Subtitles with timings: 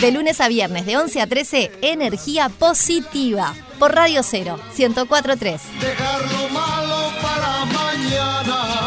[0.00, 3.54] De lunes a viernes, de 11 a 13, energía positiva.
[3.78, 5.60] Por Radio Cero, 1043.
[5.80, 8.86] Dejar lo malo para mañana.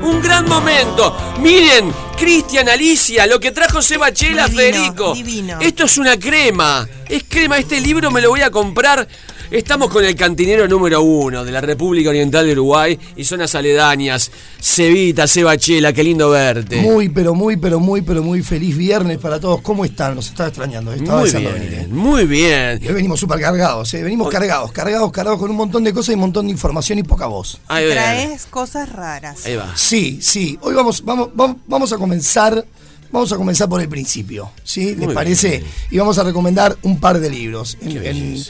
[0.00, 1.16] Un gran momento.
[1.40, 5.14] Miren, Cristian, Alicia, lo que trajo Seba Chela, Divino, Federico.
[5.14, 5.58] divino.
[5.60, 6.88] Esto es una crema.
[7.08, 7.58] Es crema.
[7.58, 9.06] Este libro me lo voy a comprar.
[9.50, 14.30] Estamos con el cantinero número uno de la República Oriental de Uruguay y zonas aledañas.
[14.60, 16.80] Cevita, Seba Chela, qué lindo verte.
[16.80, 19.60] Muy, pero muy, pero muy, pero muy feliz viernes para todos.
[19.62, 20.14] ¿Cómo están?
[20.14, 20.92] Nos estaba extrañando.
[20.92, 21.88] Estaba Muy deseando bien, venir, ¿eh?
[21.88, 22.78] muy bien.
[22.80, 24.04] Y hoy venimos súper cargados, ¿eh?
[24.04, 27.02] Venimos cargados, cargados, cargados con un montón de cosas y un montón de información y
[27.02, 27.58] poca voz.
[27.66, 27.90] Ahí.
[27.90, 29.44] Traes cosas raras.
[29.46, 29.72] Ahí va.
[29.76, 30.60] Sí, sí.
[30.62, 32.64] Hoy vamos, vamos, vamos, vamos a comenzar.
[33.12, 34.94] Vamos a comenzar por el principio, ¿sí?
[34.94, 35.48] ¿Les Muy parece?
[35.48, 35.64] bien.
[35.90, 37.76] Y vamos a recomendar un par de libros.
[37.80, 38.40] En- Qué en-.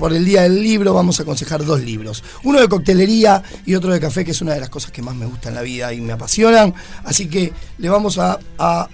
[0.00, 2.24] Por el día del libro vamos a aconsejar dos libros.
[2.42, 5.14] Uno de coctelería y otro de café, que es una de las cosas que más
[5.14, 6.74] me gusta en la vida y me apasionan.
[7.04, 8.88] Así que le vamos a, a-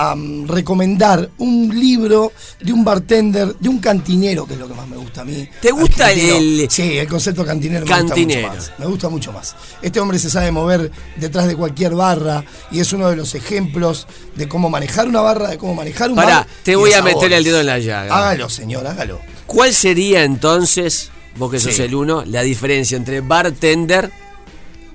[0.00, 4.74] a, mm, recomendar un libro de un bartender, de un cantinero, que es lo que
[4.74, 5.48] más me gusta a mí.
[5.60, 8.48] ¿Te gusta el- Sí, el concepto cantinero, Cantinero.
[8.52, 8.78] me gusta mucho más.
[8.78, 9.56] Me gusta mucho más.
[9.82, 14.06] Este hombre se sabe mover detrás de cualquier barra y es uno de los ejemplos
[14.36, 16.46] de cómo manejar una barra, de cómo manejar un Pará, bar.
[16.62, 17.38] te voy a meter sabores.
[17.38, 18.16] el dedo en la llaga.
[18.16, 19.18] Hágalo, señor, hágalo.
[19.48, 21.82] ¿Cuál sería entonces, vos que sos Sí.
[21.82, 24.12] el uno, la diferencia entre bartender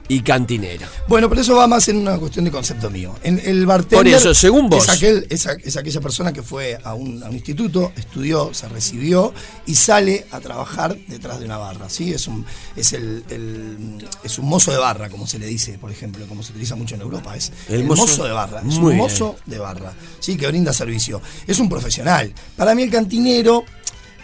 [0.07, 0.85] y cantinero?
[1.07, 3.15] Bueno, pero eso va más en una cuestión de concepto mío.
[3.23, 4.83] En el bartender Por eso, según vos.
[4.83, 9.33] Es, aquel, es, aquella persona que fue a un, a un instituto, estudió, se recibió
[9.65, 11.89] y sale a trabajar detrás de una barra.
[11.89, 12.13] ¿sí?
[12.13, 15.89] Es, un, es, el, el- es un mozo de barra, como se le dice, por
[15.91, 17.35] ejemplo, como se utiliza mucho en Europa.
[17.35, 18.59] Es El el, mozo- mozo, de barra.
[18.59, 18.97] Es un bien.
[18.97, 20.37] mozo de barra, ¿sí?
[20.37, 21.21] que brinda servicio.
[21.47, 22.31] Es un profesional.
[22.55, 23.65] Para mí el cantinero...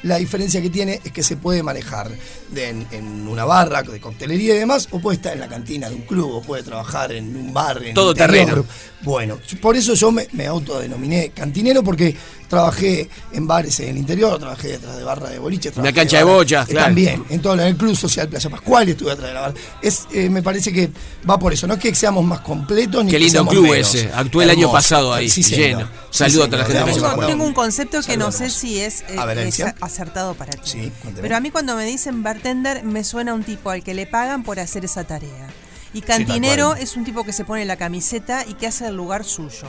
[0.03, 2.09] La diferencia que tiene es que se puede manejar
[2.51, 5.89] de- en, en una barra de coctelería y demás, o puede estar en la cantina
[5.89, 7.83] de un club, o puede trabajar en un bar.
[7.83, 8.45] En Todo interior.
[8.45, 8.65] terreno.
[9.01, 12.15] Bueno, por eso yo me, me autodenominé cantinero, porque
[12.49, 15.71] trabajé en bares en el interior, trabajé detrás de barra de boliche.
[15.71, 16.85] trabajé cancha de barra- bochas, eh, claro.
[16.87, 19.53] También, en todo, en el Club Social Playa Pascual estuve atrás de la barra.
[19.81, 20.89] Es, eh, me parece que
[21.29, 23.63] va por eso, no es que seamos más completos ni Qué que lindo seamos club
[23.69, 23.95] menos.
[23.95, 24.11] ese.
[24.13, 25.81] Actué el año pasado ahí, Sí, lleno.
[26.11, 29.01] Sí, Saludo a toda la gente un- Tengo un concepto que no sé si es,
[29.07, 30.59] eh, es acertado para ti.
[30.63, 30.91] Sí.
[31.21, 34.43] Pero a mí cuando me dicen bartender me suena un tipo al que le pagan
[34.43, 35.47] por hacer esa tarea.
[35.93, 39.23] Y cantinero es un tipo que se pone la camiseta y que hace el lugar
[39.23, 39.67] suyo.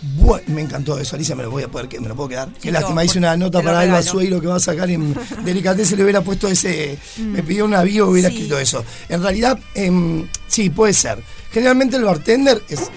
[0.00, 2.48] Bueno, me encantó eso, Alicia, me lo voy a poder, que me lo puedo quedar.
[2.54, 4.02] Qué Chico, lástima, hice una nota para Alba.
[4.02, 5.14] Sueiro que va a sacar en
[5.44, 8.36] Delicatez, le hubiera puesto ese, me pidió una bio, hubiera Sí.
[8.36, 8.84] escrito eso.
[9.08, 11.22] En realidad, em, sí, puede ser.
[11.50, 12.90] Generalmente el bartender es,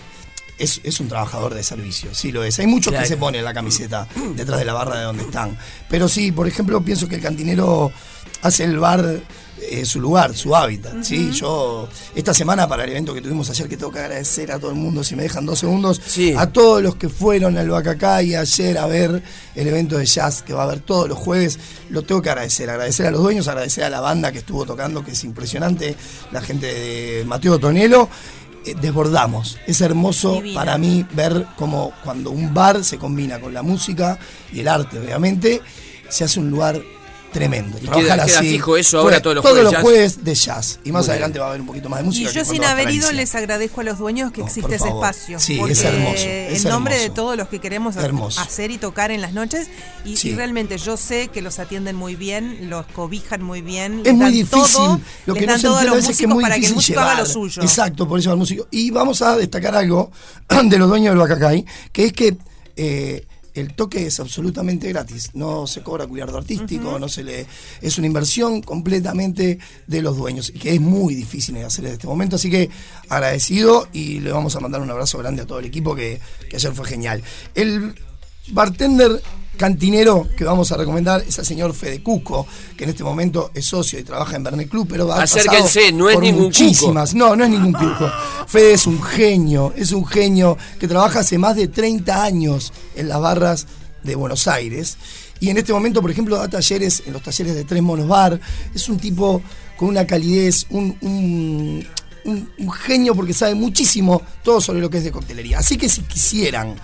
[0.59, 2.59] es, es un trabajador de servicio, sí lo es.
[2.59, 3.03] Hay muchos Claro.
[3.03, 5.57] que se ponen la camiseta detrás de la barra de donde están.
[5.89, 7.91] Pero sí, por ejemplo, pienso que el cantinero
[8.43, 9.21] hace el bar
[9.69, 11.03] eh, su lugar, su hábitat.
[11.03, 11.31] ¿sí?
[11.31, 14.71] Yo, esta semana, para el evento que tuvimos ayer, que tengo que agradecer a todo
[14.71, 16.33] el mundo, si me dejan dos segundos, Sí.
[16.37, 19.21] a todos los que fueron al Bacacay ayer a ver
[19.55, 22.69] el evento de jazz que va a haber todos los jueves, lo tengo que agradecer.
[22.69, 25.95] Agradecer a los dueños, agradecer a la banda que estuvo tocando, que es impresionante,
[26.31, 28.09] la gente de Mateo Tonelo.
[28.63, 29.57] Eh, desbordamos.
[29.65, 30.53] Es hermoso Divino.
[30.53, 34.19] para mí ver cómo cuando un bar se combina con la música
[34.53, 35.61] y el arte, obviamente,
[36.09, 36.79] se hace un lugar
[37.31, 37.77] tremendo.
[37.77, 38.49] Y Trabajar queda- queda así.
[38.49, 39.81] fijo eso ahora todos los todos jueves los jazz.
[39.81, 40.79] jueves de jazz.
[40.83, 41.41] Y más Muy adelante bien.
[41.41, 42.31] va a haber un poquito más de Y música.
[42.31, 45.39] yo que sin haber ido les agradezco a los dueños que No, existe ese espacio.
[45.39, 48.41] Sí, es porque hermoso, es en nombre de todos los que queremos Hermoso.
[48.41, 49.67] hacer y tocar en las noches.
[50.05, 50.29] Y, Sí.
[50.29, 53.99] y realmente yo sé que los atienden muy bien, los cobijan muy bien.
[53.99, 54.61] Es les muy difícil.
[54.73, 56.43] todo, lo les que dan todo a a los veces es que es músicos muy
[56.43, 57.13] para que el músico llevar.
[57.13, 57.61] haga lo suyo.
[57.61, 58.67] Exacto, por eso va el músico.
[58.71, 60.11] Y vamos a destacar algo
[60.63, 62.35] de los dueños del Bacacay, que es que
[62.75, 65.31] eh, el toque es absolutamente gratis.
[65.33, 67.45] No se cobra cuidado artístico, no se le.
[67.81, 70.49] Es una inversión completamente de los dueños.
[70.53, 72.35] Y que es muy difícil de hacer en este momento.
[72.35, 72.69] Así que
[73.09, 76.19] agradecido y le vamos a mandar un abrazo grande a todo el equipo que,
[76.49, 77.23] que ayer fue genial.
[77.55, 77.95] El
[78.49, 79.21] bartender
[79.61, 83.65] cantinero que vamos a recomendar es el señor Fede Cuco, que en este momento es
[83.65, 87.13] socio y trabaja en Bernet Club, pero va Acérquense, no es ningún muchísimas.
[87.13, 88.11] No, no es ningún cuco.
[88.47, 93.07] Fede es un genio, es un genio que trabaja hace más de 30 años en
[93.07, 93.67] las barras
[94.03, 94.97] de Buenos Aires.
[95.39, 98.39] Y en este momento, por ejemplo, da talleres en los talleres de Tres Monos Bar.
[98.75, 99.41] Es un tipo
[99.77, 101.87] con una calidez, un, un-
[102.25, 105.59] un- genio porque sabe muchísimo todo sobre lo que es de coctelería.
[105.59, 106.75] Así que si quisieran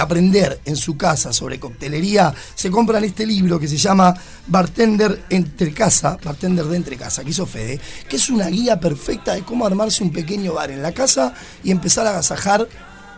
[0.00, 4.14] aprender en su casa sobre coctelería, se compran este libro que se llama
[4.46, 7.78] Bartender entre casa, Bartender de entre casa, que hizo Fede,
[8.08, 11.70] que es una guía perfecta de cómo armarse un pequeño bar en la casa y
[11.70, 12.66] empezar a agasajar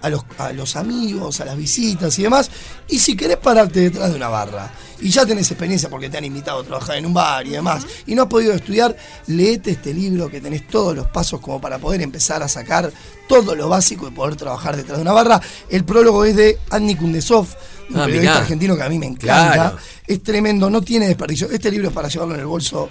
[0.04, 2.50] a los, a los amigos, a las visitas y demás.
[2.88, 4.70] Y si querés pararte detrás de una barra
[5.00, 7.86] y ya tenés experiencia porque te han invitado a trabajar en un bar y demás,
[8.06, 8.96] y no has podido estudiar,
[9.26, 12.92] leete este libro que tenés todos los pasos como para poder empezar a sacar
[13.28, 15.40] todo lo básico y poder trabajar detrás de una barra.
[15.68, 17.46] El prólogo es de Andy Kundesov,
[17.90, 18.36] un Ah, periodista mirá.
[18.38, 19.52] argentino que a mí me encanta.
[19.54, 19.76] Claro.
[20.06, 21.50] Es tremendo, no tiene desperdicio.
[21.50, 22.88] Este libro es para llevarlo en el bolso.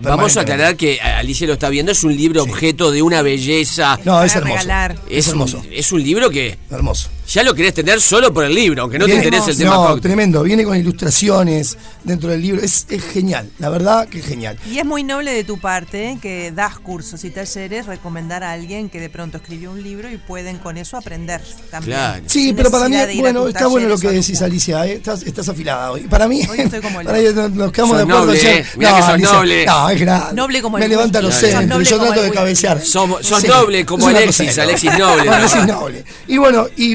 [0.00, 3.98] Vamos a aclarar que Alicia lo está viendo, es un libro objeto de una belleza.
[4.04, 4.54] No, es hermoso.
[4.54, 4.92] regalar.
[5.08, 5.58] es, es hermoso.
[5.58, 7.08] Un, es un libro que Hermoso.
[7.28, 9.74] Ya lo querés tener solo por el libro, aunque no Viene- te interese el tema
[9.74, 10.42] No, tremendo.
[10.42, 12.62] Viene con ilustraciones dentro del libro.
[12.62, 13.50] Es, es genial.
[13.58, 14.58] La verdad que es genial.
[14.70, 18.88] Y es muy noble de tu parte que das cursos y talleres, recomendar a alguien
[18.88, 21.40] que de pronto escribió un libro y pueden con eso aprender
[21.70, 21.96] también.
[21.96, 22.22] Claro.
[22.26, 24.40] Sí, pero para mí, bueno, está bueno lo que decís.
[24.42, 24.86] Alicia.
[24.86, 24.92] ¿eh?
[24.94, 26.02] Estás, estás afilada hoy.
[26.02, 28.26] Para mí, Hoy estoy como el para ahí nos quedamos Sos de acuerdo.
[28.26, 28.66] noble, eh.
[28.76, 29.66] Mirá que sos Alicia, noble.
[29.66, 30.34] No, es grande.
[30.34, 32.80] Noble como el Me levanta los noble Yo trato de cabecear.
[32.84, 36.04] Somos- sos noble como Alexis, Alexis noble, Alexis noble.
[36.28, 36.94] Y bueno, y,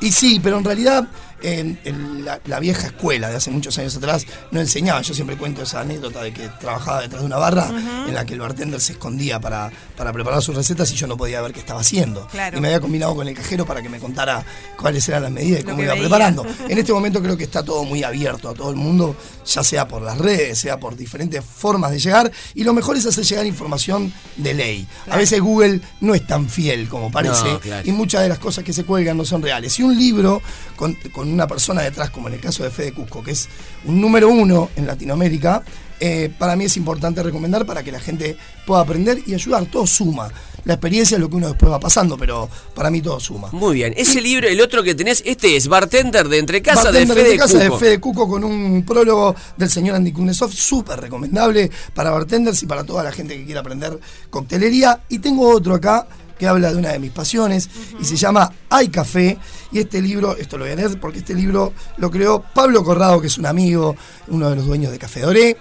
[0.00, 1.06] y sí, pero en realidad
[1.42, 5.02] en, en la, la vieja escuela de hace muchos años atrás no enseñaba.
[5.02, 7.68] Yo siempre cuento esa anécdota de que trabajaba detrás de una barra
[8.06, 11.16] en la que el bartender se escondía para, para preparar sus recetas y yo no
[11.16, 12.26] podía ver qué estaba haciendo.
[12.28, 12.58] Claro.
[12.58, 14.44] Y me había combinado con el cajero para que me contara
[14.78, 16.02] cuáles eran las medidas y cómo iba veía.
[16.04, 16.44] preparando.
[16.68, 19.14] En este momento creo que está todo muy abierto a todo el mundo,
[19.46, 22.30] ya sea por las redes, sea por diferentes formas de llegar.
[22.54, 24.88] Y lo mejor es hacer llegar información de ley.
[25.08, 27.88] A veces Google no es tan fiel como parece No, claro.
[27.88, 29.78] y muchas de las cosas que se cuelgan no son reales.
[29.78, 30.42] Y un libro
[30.76, 33.48] con, con una persona detrás, como en el caso de Fede Cusco, que es
[33.84, 35.62] un número uno en Latinoamérica,
[35.98, 38.36] eh, para mí es importante recomendar para que la gente
[38.66, 39.66] pueda aprender y ayudar.
[39.66, 40.28] Todo suma.
[40.64, 43.48] La experiencia es lo que uno después va pasando, pero para mí todo suma.
[43.52, 43.94] Muy bien.
[43.96, 47.58] Ese libro, el otro que tenés, este es Bartender de Entre Casa de Fede casa
[47.58, 47.70] de.
[47.70, 52.84] Fede Cuco con un prólogo del señor Andy Kunesov, súper recomendable para bartenders y para
[52.84, 53.98] toda la gente que quiera aprender
[54.28, 55.02] coctelería.
[55.08, 56.06] Y tengo otro acá
[56.38, 57.68] que habla de una de mis pasiones
[58.00, 59.38] y se llama Hay Café.
[59.72, 63.20] Y este libro, esto lo voy a leer porque este libro lo creó Pablo Corrado,
[63.20, 63.96] que es un amigo,
[64.28, 65.56] uno de los dueños de Café Doré.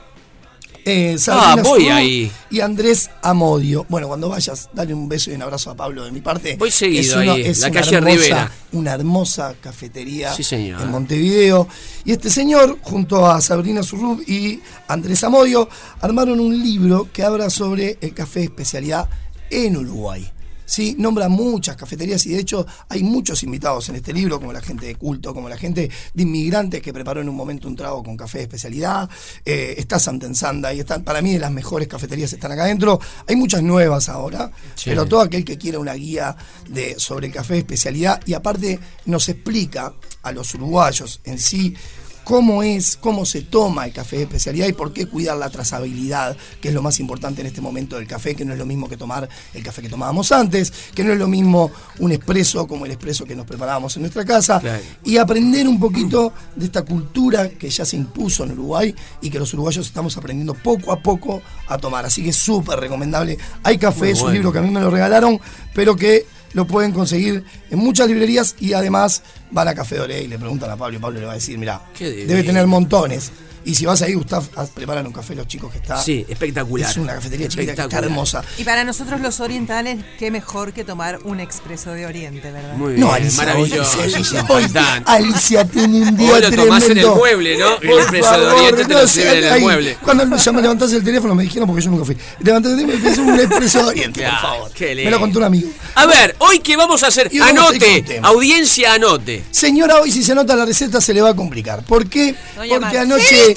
[0.87, 2.31] Eh, Sabrina Ah, voy ahí.
[2.51, 3.87] Y Andrés Amodio.
[3.89, 6.57] Bueno, cuando vayas, dale un beso y un abrazo a Pablo de mi parte.
[6.59, 8.51] Voy seguido Es uno- ahí, es la una calle hermosa- Rivera.
[8.73, 10.79] Una hermosa cafetería Sí, señor.
[10.83, 11.67] en Montevideo.
[12.03, 15.67] Y este señor, junto a Sabrina Zurrub y Andrés Amodio,
[16.01, 19.09] armaron un libro que habla sobre el café de especialidad
[19.49, 20.31] en Uruguay.
[20.65, 24.61] Sí, nombra muchas cafeterías y de hecho hay muchos invitados en este libro, como la
[24.61, 28.03] gente de culto, como la gente de inmigrantes que preparó en un momento un trago
[28.03, 29.09] con café de especialidad.
[29.45, 32.99] Eh, está Santa Ensanda y están, para mí de las mejores cafeterías están acá adentro.
[33.27, 34.89] Hay muchas nuevas ahora, Sí.
[34.89, 36.35] pero todo aquel que quiera una guía
[36.69, 41.75] de, sobre el café de especialidad y aparte nos explica a los uruguayos en sí
[42.25, 46.35] cómo es, cómo se toma el café de especialidad y por qué cuidar la trazabilidad,
[46.59, 48.89] que es lo más importante en este momento del café, que no es lo mismo
[48.89, 52.85] que tomar el café que tomábamos antes, que no es lo mismo un expreso como
[52.85, 54.81] el expreso que nos preparábamos en nuestra casa, Claro.
[55.05, 59.37] y aprender un poquito de esta cultura que ya se impuso en Uruguay y que
[59.39, 62.05] los uruguayos estamos aprendiendo poco a poco a tomar.
[62.05, 63.37] Así que es súper recomendable.
[63.63, 65.39] Hay café, es un libro que a mí me lo regalaron,
[65.75, 66.25] pero que
[66.55, 69.21] lo pueden conseguir en muchas librerías y además
[69.51, 71.57] van a Café Doré y le preguntan a Pablo y Pablo le va a decir,
[71.57, 73.31] mira, debe tener montones.
[73.65, 76.01] Y si vas ahí, Gustav, preparan un café los chicos que está.
[76.01, 76.89] Sí, espectacular.
[76.89, 78.11] Es una cafetería chiquita que está Espectacular.
[78.11, 78.43] hermosa.
[78.59, 82.75] Y para nosotros los orientales, qué mejor que tomar un expreso de Oriente, ¿verdad?
[82.77, 83.99] Muy bien, No, Alicia, maravilloso.
[83.99, 84.65] hoy- es hoy-.
[85.05, 87.77] Alicia tiene un día Vos lo tomás en el mueble, ¿no?
[87.81, 89.97] El expreso de Oriente te no lo sirven en el ahí, mueble.
[90.03, 92.17] Cuando ya me levantás el teléfono me dijeron porque yo nunca fui.
[92.41, 94.71] Levantás el teléfono y pedís un expreso de Oriente, por favor.
[94.73, 95.05] qué lindo.
[95.05, 95.69] Me lo contó un amigo.
[95.95, 97.31] A ver, hoy qué vamos a hacer.
[97.41, 99.43] Anote, audiencia, anote.
[99.49, 101.83] Señora, hoy si se anota la receta se le va a complicar.
[101.83, 102.35] ¿Por qué?
[102.55, 103.05] Porque Marta.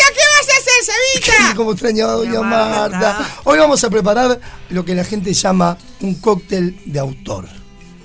[0.07, 0.95] ¿Qué vas a hacer,
[1.35, 1.55] Cevita?
[1.57, 2.99] Como extrañaba a Doña Marta.
[2.99, 3.41] Marta.
[3.45, 4.41] Hoy vamos a preparar
[4.71, 7.49] lo que la gente llama un cóctel de autor.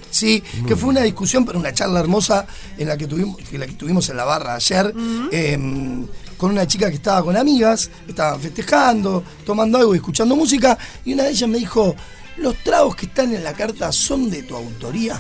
[0.10, 2.46] Sí, que fue una discusión, pero una charla hermosa
[2.78, 4.94] en la que tuvimos, que la que tuvimos en la barra ayer,
[5.32, 6.06] em,
[6.38, 11.14] con una chica que estaba con amigas, estaban festejando, tomando algo y escuchando música, y
[11.14, 11.96] una de ellas me dijo,
[12.38, 15.20] los tragos que están en la carta son de tu autoría,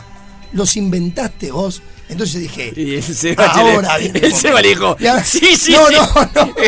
[0.51, 1.81] los inventaste vos.
[2.09, 5.55] Entonces dije, Y el Seba ahora le- viene el Seba le dijo, Y ahora- sí,
[5.55, 5.95] sí, no, sí.
[5.95, 6.53] no, no.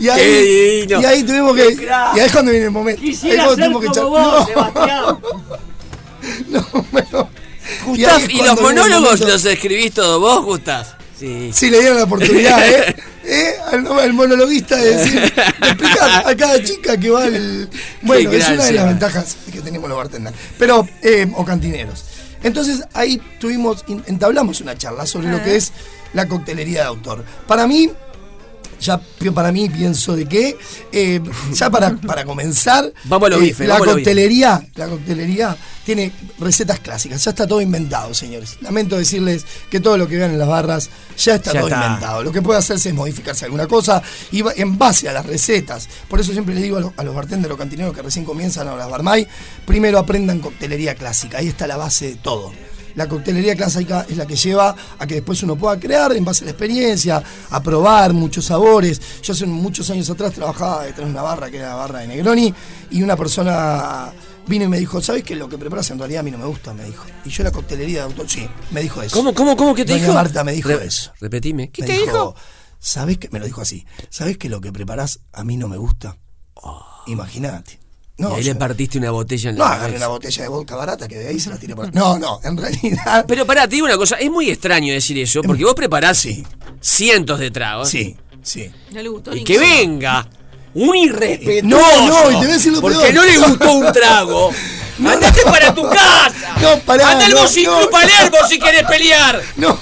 [0.00, 0.20] Y ahí,
[0.88, 1.76] Qué y ahí tuvimos que.
[1.76, 1.84] Qué.
[1.84, 3.00] Y ahí es cuando viene el momento.
[3.00, 5.18] Quisiera Ahí ser tuvimos que como echar- vos, no, Sebastián.
[6.48, 7.30] no, bueno.
[7.86, 10.84] Y Gustav, ahí es ¿y cuando los monólogos los escribís todos vos, Gustav?
[11.18, 11.50] Sí.
[11.52, 12.96] Sí, le dieron la oportunidad, ¿eh?
[13.26, 13.54] ¿Eh?
[13.70, 15.26] Al, al monologuista de decir, de
[15.68, 17.70] explicar a cada chica que va al.
[18.02, 20.36] Bueno, es una de las ventajas que tenemos los bartenders.
[20.58, 22.04] Pero, eh, o cantineros.
[22.44, 25.72] Entonces ahí tuvimos, entablamos una charla sobre lo que es
[26.12, 27.24] la coctelería de autor.
[27.48, 27.90] Para mí,
[28.84, 29.00] ya
[29.34, 30.56] para mí pienso de que,
[30.92, 31.20] eh,
[31.52, 34.10] ya para, para comenzar, Vamos a lo eh, bife, la vamos a lo bife.
[34.10, 38.56] coctelería, la coctelería tiene recetas clásicas, ya está todo inventado, señores.
[38.62, 40.88] Lamento decirles que todo lo que vean en las barras
[41.18, 41.84] ya está Ya todo está.
[41.86, 42.22] inventado.
[42.22, 45.88] Lo que puede hacerse es modificarse alguna cosa y va- en base a las recetas.
[46.08, 48.66] Por eso siempre les digo a los, a los bartenders o cantineros que recién comienzan
[48.68, 49.26] a las barmay,
[49.66, 51.38] primero aprendan coctelería clásica.
[51.38, 52.52] Ahí está la base de todo.
[52.94, 56.44] La coctelería clásica es la que lleva a que después uno pueda crear en base
[56.44, 59.00] a la experiencia, a probar muchos sabores.
[59.22, 62.08] Yo hace muchos años atrás trabajaba detrás de una barra que era la barra de
[62.08, 62.54] Negroni
[62.90, 64.12] y una persona
[64.46, 66.46] vino y me dijo, ¿sabes que lo que preparas en realidad a mí no me
[66.46, 66.72] gusta?
[66.74, 67.04] Me dijo.
[67.24, 69.16] Y yo la coctelería de autor, sí, me dijo eso.
[69.16, 69.74] ¿Cómo, cómo, cómo?
[69.74, 70.14] ¿Qué te Doña dijo?
[70.14, 71.12] Marta me dijo Re- eso.
[71.20, 71.70] Repetime.
[71.70, 72.34] ¿Qué Me te dijo?
[72.78, 73.86] ¿Sabes que Me lo dijo así.
[74.10, 76.18] ¿Sabes que lo que preparás a mí no me gusta?
[77.06, 77.80] Imagínate.
[78.16, 80.06] No, y ahí yo- le partiste una botella en no la agarré cabeza.
[80.06, 82.56] una botella de vodka barata que de ahí se la tiré por No, no, en
[82.56, 83.24] realidad.
[83.26, 86.44] Pero pará, te digo una cosa, es muy extraño decir eso, porque vos preparás Sí.
[86.80, 87.88] cientos de tragos.
[87.88, 88.70] Sí, sí.
[88.92, 90.28] No le gustó Y que venga
[90.74, 91.66] un irrespetuoso.
[91.66, 93.14] No, no, y te voy a decir lo Porque peor.
[93.14, 94.50] no le gustó un trago.
[95.04, 96.54] ¡Andate para tu casa!
[96.62, 97.90] No, pará, ¡Anda al no, no.
[97.90, 99.42] Palermo si querés pelear!
[99.56, 99.76] No.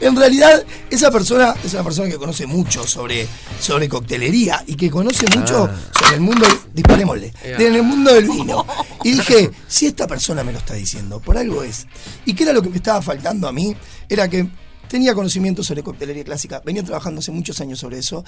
[0.00, 3.26] En realidad, esa persona es una persona que conoce mucho sobre,
[3.60, 5.68] sobre coctelería y que conoce mucho
[5.98, 8.66] sobre el mundo, disparémosle, en el mundo del vino.
[9.04, 11.86] Y dije, si esta persona me lo está diciendo, por algo es.
[12.24, 13.76] ¿Y qué era lo que me estaba faltando a mí?
[14.08, 14.48] Era que
[14.88, 18.24] tenía conocimiento sobre coctelería clásica, venía trabajando hace muchos años sobre eso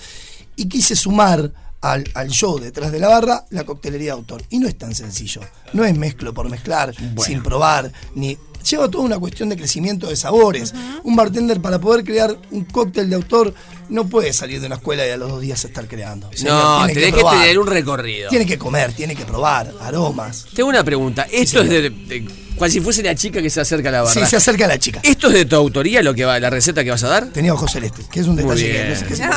[0.56, 1.50] y quise sumar
[1.80, 4.42] al, al show detrás de la barra la coctelería de autor.
[4.50, 5.40] Y no es tan sencillo.
[5.72, 8.36] No es mezclo por mezclar, sin probar, ni.
[8.68, 10.74] Lleva toda una cuestión de crecimiento de sabores.
[11.04, 13.54] Un bartender para poder crear un cóctel de autor
[13.88, 16.30] no puede salir de una escuela y a los dos días estar creando.
[16.34, 18.28] Señor, No, tiene tenés que, tener un recorrido.
[18.30, 20.46] Tiene que comer, tiene que probar aromas.
[20.54, 21.26] Tengo una pregunta.
[21.30, 24.12] Esto es de, de- cual si fuese la chica que se acerca a la barra.
[24.12, 25.00] Sí, se acerca a la chica.
[25.02, 27.26] ¿Esto es de tu autoría lo que va, la receta que vas a dar?
[27.28, 29.28] Tenía ojos celestes, que es un Muy detalle que no sé qué.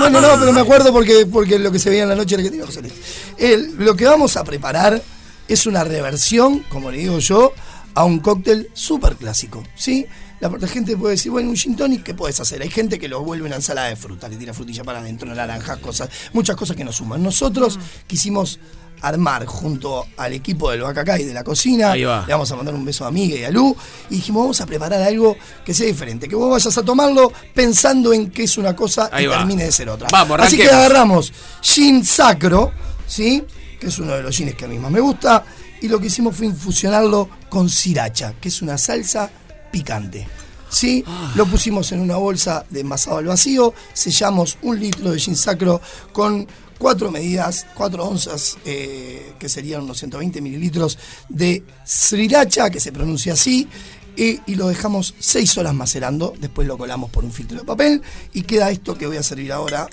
[0.00, 2.42] Bueno, no, pero me acuerdo porque, porque lo que se veía en la noche era
[2.42, 3.00] que tenía ojos celestes.
[3.38, 5.00] El- lo que vamos a preparar
[5.48, 7.52] es una reversión, como le digo yo,
[7.94, 10.06] a un cóctel súper clásico, ¿sí?
[10.40, 12.62] La, la gente puede decir, bueno, un gin tonic, ¿qué puedes hacer?
[12.62, 15.78] Hay gente que lo vuelve una ensalada de fruta, le tira frutilla para adentro, naranjas,
[15.78, 17.22] cosas, muchas cosas que nos suman.
[17.22, 18.58] Nosotros quisimos
[19.02, 22.24] armar junto al equipo del Bacacá y de la cocina, Ahí va.
[22.26, 23.76] le vamos a mandar un beso a Miguel y a Lu,
[24.10, 28.12] y dijimos, vamos a preparar algo que sea diferente, que vos vayas a tomarlo pensando
[28.12, 29.38] en que es una cosa Ahí y va.
[29.38, 30.06] termine de ser otra.
[30.10, 31.32] Vamos, Así que agarramos
[31.62, 32.72] gin sacro,
[33.06, 33.42] ¿sí?
[33.80, 35.44] que es uno de los gines que a mí más me gusta,
[35.82, 39.30] y lo que hicimos fue infusionarlo con sriracha, que es una salsa
[39.70, 40.26] picante.
[40.70, 41.04] ¿Sí?
[41.34, 45.82] Lo pusimos en una bolsa de envasado al vacío, sellamos un litro de gin sacro
[46.12, 46.46] con
[46.78, 50.98] cuatro medidas, cuatro onzas, eh, que serían unos 120 mililitros
[51.28, 53.68] de sriracha, que se pronuncia así,
[54.16, 58.00] y, y lo dejamos seis horas macerando, después lo colamos por un filtro de papel,
[58.32, 59.88] y queda esto que voy a servir ahora,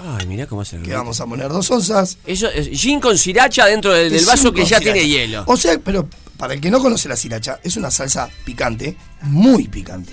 [0.00, 2.18] Ay, mirá cómo se que vamos a poner dos onzas.
[2.24, 4.92] Eso es gin con sriracha dentro del, del Es vaso que ya sriracha.
[4.92, 5.44] tiene hielo.
[5.46, 9.66] O sea, pero para el que no conoce la sriracha, es una salsa picante, muy
[9.66, 10.12] picante.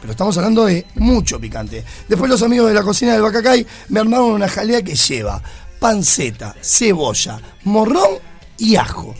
[0.00, 1.84] Pero estamos hablando de mucho picante.
[2.08, 5.40] Después los amigos de la cocina del Bacacay me armaron una jalea que lleva
[5.78, 8.18] panceta, cebolla, morrón
[8.60, 9.14] y ajo.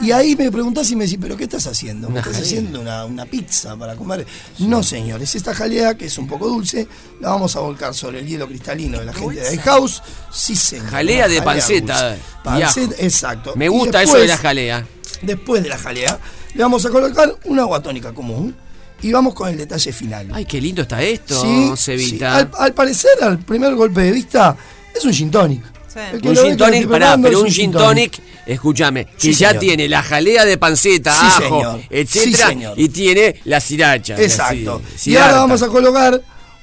[0.00, 2.08] Y ahí me preguntás y me decís, ¿pero qué estás haciendo?
[2.08, 2.48] ¿Me Una estás jalea.
[2.48, 4.24] haciendo una, una pizza para comer?
[4.60, 6.86] No, señores, esta jalea, que es un poco dulce,
[7.20, 10.00] la vamos a volcar sobre el hielo cristalino de la gente de House.
[10.32, 10.86] Sí, señor.
[10.86, 12.22] Jalea una de panceta dulce.
[12.42, 13.52] Panceta, exacto.
[13.56, 14.86] Me gusta eso de la jalea.
[15.22, 16.18] Después de la jalea,
[16.54, 18.54] le vamos a colocar una agua tónica común
[19.02, 20.28] y vamos con el detalle final.
[20.32, 22.40] Ay, qué lindo está esto, Sí, Cevita.
[22.40, 22.46] sí.
[22.46, 24.56] Al, al parecer, al primer golpe de vista,
[24.94, 25.62] es un gin tonic.
[25.92, 26.00] Sí.
[26.28, 29.60] Un gin tonic, pará, pero es un gin tonic, escúchame, que Sí, ya señor.
[29.60, 31.80] tiene la jalea de panceta, Sí, ajo, señor.
[31.90, 34.16] etcétera, Sí, y tiene la sriracha.
[34.20, 34.82] Exacto.
[35.04, 36.20] Y ahora vamos a colocar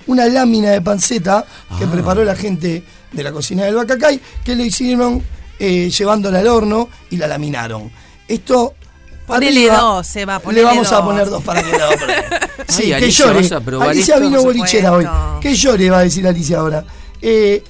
[0.08, 1.46] una lámina de panceta
[1.78, 1.92] que Ah.
[1.92, 5.24] preparó la gente de la cocina del Bacacay, que lo hicieron
[5.60, 7.92] eh, llevándola al horno y la laminaron.
[8.28, 8.74] Esto.
[9.28, 11.88] Ponele arriba, dos, Seba, Le ponele vamos a poner dos para que la
[12.68, 13.42] Sí, Ay, que Alicia, llore.
[13.42, 14.28] ¿vas a probar Alicia esto?
[14.28, 15.08] vino bolichera hoy.
[15.40, 16.84] Que llore, va a decir Alicia ahora.
[17.22, 17.64] Eh,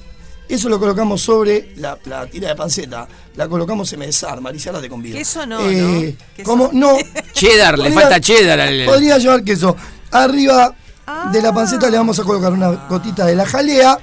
[0.48, 3.06] eso lo colocamos sobre la, la tira de panceta.
[3.36, 4.50] La colocamos, se me desarma.
[4.66, 5.16] Ahora te convido.
[5.16, 6.26] Queso no, Eh, ¿no?
[6.36, 6.48] Queso.
[6.50, 6.70] ¿Cómo?
[6.72, 6.96] No.
[7.32, 8.84] Cheddar, le falta cheddar al.
[8.84, 9.74] Podría llevar queso.
[10.10, 10.74] Arriba
[11.32, 13.98] de la panceta le vamos a colocar una gotita de la jalea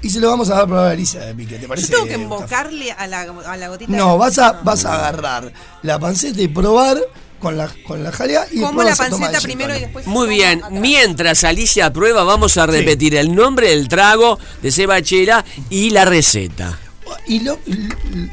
[0.00, 1.56] y se lo vamos a dar a probar a Alicia de pique.
[1.56, 1.92] ¿Te Yo parece?
[1.92, 3.92] tengo que embocarle a la, a la gotita.
[3.92, 6.98] No, de- vas a, vas a agarrar la panceta y probar
[7.42, 10.06] con la, con la jalea y Como la panceta primero y después.
[10.06, 10.80] Muy bien, atrás.
[10.80, 16.78] mientras Alicia prueba, vamos a repetir el nombre del trago de Sebachela y la receta.
[17.26, 17.58] Y lo,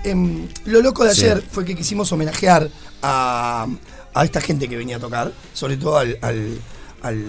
[0.04, 1.22] em, lo loco de Sí.
[1.25, 2.70] ayer fue que quisimos homenajear
[3.01, 3.68] a,
[4.13, 6.60] a esta gente que venía a tocar, sobre todo al, al-
[7.01, 7.24] al,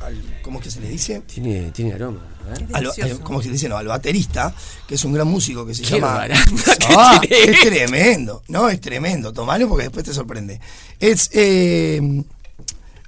[0.00, 1.20] al- ¿cómo es que se le dice?
[1.20, 2.20] Tiene, tiene aroma.
[2.48, 2.64] ¿eh?
[2.72, 3.02] Al, Delicioso.
[3.16, 3.68] al- ¿Cómo es que se dice?
[3.68, 4.54] No, al baterista,
[4.86, 6.26] que es un gran músico que se Qué llama.
[6.96, 7.44] Ah, tiene.
[7.52, 9.32] es tremendo, no, es tremendo.
[9.32, 10.60] Tomalo porque después te sorprende.
[10.98, 12.22] Es eh,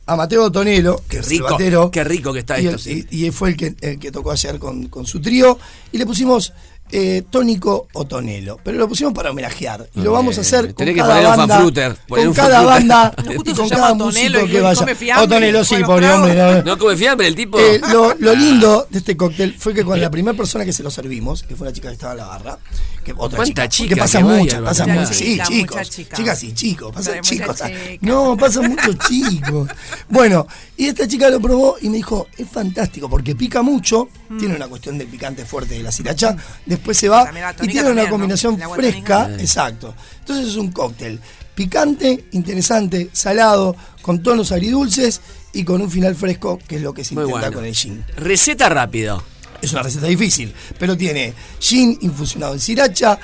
[0.06, 1.90] a Mateo Tonelo, que Qué es el rico, batero.
[1.90, 3.06] qué rico que está y esto, el- sí.
[3.10, 5.58] y, y fue el que, el que tocó ayer con, con su trío.
[5.92, 6.52] Y le pusimos
[6.92, 8.58] eh, tónico o tonelo.
[8.62, 9.88] Pero lo pusimos para homenajear.
[9.94, 11.58] Y lo vamos a hacer con Tenés que cada banda.
[12.06, 13.14] poner Con cada banda.
[13.36, 14.86] Justo y se con cada músico que vaya.
[15.22, 16.34] O tonelo, sí, con pobre hombre.
[16.34, 17.58] no, ¿No come fiambre el tipo?
[17.58, 20.82] eh, lo, lo lindo de este cóctel fue que con la primera persona que se
[20.82, 22.58] lo servimos, que fue la chica que estaba en la barra,
[23.04, 26.16] que otra ¿Cuánta chica, chica que pasa que muchas, pasa muchas, sí, chica, chicos, chica.
[26.16, 27.68] chicas y chicos, pasa Mucha chicos, chica.
[28.00, 29.68] no, pasan muchos chicos.
[30.08, 34.56] Bueno, y esta chica lo probó y me dijo, es fantástico porque pica mucho, tiene
[34.56, 36.34] una cuestión del picante fuerte de la sriracha,
[36.76, 37.30] después se va
[37.62, 39.94] y tiene una combinación fresca, exacto.
[40.20, 41.20] Entonces es un cóctel
[41.54, 45.20] picante, interesante, salado, con tonos agridulces
[45.52, 47.56] y con un final fresco, que es lo que se Muy intenta bueno.
[47.56, 48.04] con el gin.
[48.16, 49.22] Receta rápido.
[49.64, 53.18] Es una receta difícil, pero tiene gin infusionado en sriracha,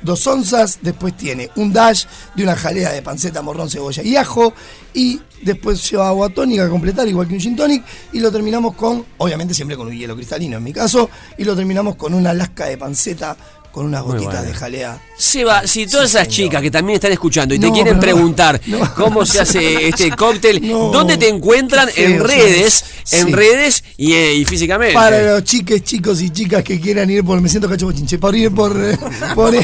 [0.00, 4.54] dos onzas, después tiene un dash de una jalea de panceta, morrón, cebolla y ajo,
[4.94, 7.84] y después lleva agua tónica a completar, igual que un gin tonic,
[8.14, 11.54] y lo terminamos con, obviamente siempre con un hielo cristalino en mi caso, y lo
[11.54, 13.36] terminamos con una lasca de panceta
[13.72, 14.48] con unas gotitas bueno.
[14.48, 15.00] de jalea.
[15.16, 16.48] Seba, si todas Sí, esas señor.
[16.48, 18.94] chicas que también están escuchando y te quieren preguntar No.
[18.94, 20.90] cómo se hace este cóctel, No.
[20.90, 21.88] ¿dónde te encuentran?
[21.96, 23.16] En redes, sí.
[23.16, 23.32] en Sí.
[23.32, 24.94] redes y, eh, y físicamente.
[24.94, 28.34] Para los chiques, chicos y chicas que quieran ir por, me siento cacho bochinche, por
[28.36, 28.98] ir por, eh,
[29.34, 29.54] por,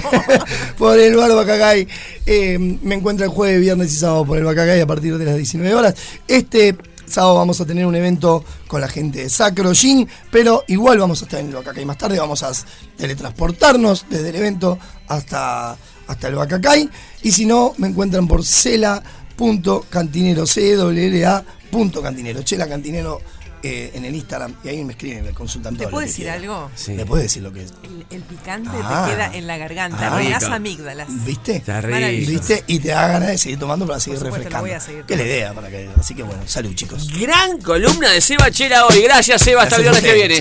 [0.79, 1.87] por el bar Bacacay,
[2.27, 5.75] eh, me encuentran jueves, viernes y sábado por el Bacacay a partir de las 19
[5.75, 5.95] horas.
[6.27, 6.75] Este
[7.11, 11.21] sábado vamos a tener un evento con la gente de Sacro Gin, pero igual vamos
[11.23, 12.51] a estar en el Bacacay más tarde, vamos a
[12.97, 16.89] teletransportarnos desde el evento hasta, hasta el Bacacay,
[17.23, 23.21] y si no, me encuentran por cela.cantinero, c w a punto cantinero, chela cantinero
[23.63, 26.31] eh, en el Instagram, y ahí me escriben, me consultan ¿Te todo puedo que decir
[26.31, 26.71] algo?
[26.75, 26.93] Sí.
[26.93, 27.75] ¿Me puedes decir lo que es?
[27.83, 29.05] El, el picante Ah.
[29.09, 31.09] te queda en la garganta, Ah, las amígdalas.
[31.25, 31.57] ¿Viste?
[31.57, 31.99] Está rico.
[32.31, 32.65] ¿Viste?
[32.67, 34.67] Y te da ganas de seguir tomando para seguir supuesto, refrescando.
[34.67, 35.89] voy a seguir Qué la idea para que.
[35.99, 37.09] Así que bueno, salud chicos.
[37.19, 39.03] Gran columna de Seba Chela hoy.
[39.03, 39.63] Gracias, Seba.
[39.63, 40.41] Hasta el viernes que viene.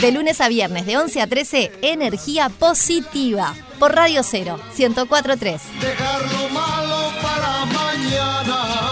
[0.00, 3.54] De lunes a viernes de 11 a 13, energía positiva.
[3.78, 5.60] Por Radio 0, 1043.
[5.80, 8.89] Dejar lo malo para mañana.